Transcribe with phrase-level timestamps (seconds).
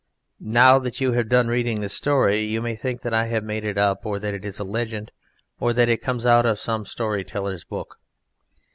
[0.39, 3.63] Now that you have done reading this story you may think that I have made
[3.63, 5.11] it up or that it is a legend
[5.59, 7.99] or that it comes out of some storyteller's book.